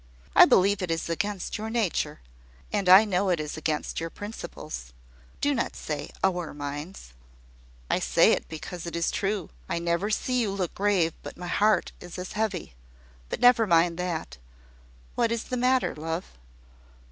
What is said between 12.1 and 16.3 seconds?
as heavy. But never mind that. What is the matter, love?"